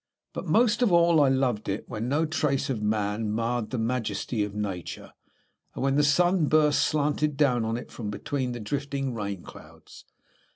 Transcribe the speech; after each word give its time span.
But 0.33 0.47
most 0.47 0.81
of 0.81 0.91
all 0.91 1.21
I 1.21 1.29
loved 1.29 1.69
it 1.69 1.87
when 1.87 2.09
no 2.09 2.25
trace 2.25 2.71
of 2.71 2.81
man 2.81 3.29
marred 3.29 3.69
the 3.69 3.77
majesty 3.77 4.43
of 4.43 4.55
Nature, 4.55 5.13
and 5.75 5.83
when 5.83 5.95
the 5.95 6.03
sun 6.03 6.47
bursts 6.47 6.81
slanted 6.83 7.37
down 7.37 7.63
on 7.63 7.77
it 7.77 7.91
from 7.91 8.09
between 8.09 8.51
the 8.53 8.59
drifting 8.59 9.13
rainclouds. 9.13 10.05